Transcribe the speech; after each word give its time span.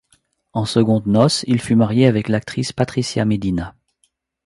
En 0.53 0.65
secondes 0.65 1.05
noces, 1.05 1.43
il 1.47 1.61
fut 1.61 1.75
marié 1.75 2.07
avec 2.07 2.27
l’actrice 2.27 2.73
Patricia 2.73 3.23
Medina. 3.23 3.75